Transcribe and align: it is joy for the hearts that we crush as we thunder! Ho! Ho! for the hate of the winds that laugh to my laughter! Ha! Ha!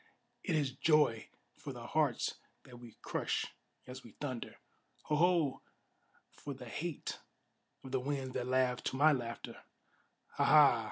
it 0.43 0.55
is 0.55 0.71
joy 0.71 1.25
for 1.57 1.73
the 1.73 1.83
hearts 1.85 2.35
that 2.65 2.79
we 2.79 2.95
crush 3.03 3.45
as 3.87 4.03
we 4.03 4.15
thunder! 4.19 4.55
Ho! 5.03 5.15
Ho! 5.15 5.61
for 6.31 6.55
the 6.55 6.65
hate 6.65 7.19
of 7.83 7.91
the 7.91 7.99
winds 7.99 8.33
that 8.33 8.47
laugh 8.47 8.81
to 8.85 8.95
my 8.95 9.11
laughter! 9.11 9.57
Ha! 10.37 10.43
Ha! 10.43 10.79